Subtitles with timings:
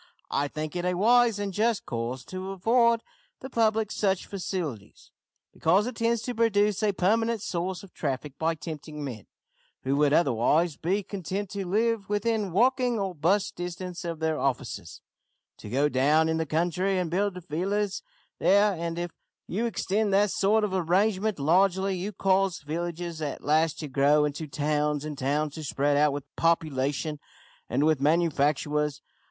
[0.31, 3.03] I think it a wise and just course to afford
[3.41, 5.11] the public such facilities,
[5.53, 9.27] because it tends to produce a permanent source of traffic by tempting men,
[9.83, 15.01] who would otherwise be content to live within walking or 'bus distance of their offices,
[15.57, 18.01] to go down into the country and build villas
[18.39, 19.11] there, and if
[19.45, 24.47] you extend that sort of arrangement largely, you cause villages at last to grow into
[24.47, 27.19] towns, and towns to spread out with population
[27.69, 29.03] and with manufactures.